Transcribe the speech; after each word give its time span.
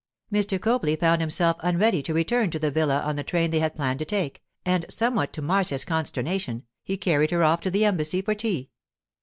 Mr. 0.33 0.59
Copley 0.59 0.95
found 0.95 1.21
himself 1.21 1.57
unready 1.59 2.01
to 2.01 2.11
return 2.11 2.49
to 2.49 2.57
the 2.57 2.71
villa 2.71 3.01
on 3.01 3.17
the 3.17 3.23
train 3.23 3.51
they 3.51 3.59
had 3.59 3.75
planned 3.75 3.99
to 3.99 4.03
take, 4.05 4.41
and, 4.65 4.83
somewhat 4.89 5.31
to 5.31 5.43
Marcia's 5.43 5.85
consternation, 5.85 6.63
he 6.83 6.97
carried 6.97 7.29
her 7.29 7.43
off 7.43 7.61
to 7.61 7.69
the 7.69 7.85
Embassy 7.85 8.23
for 8.23 8.33
tea. 8.33 8.71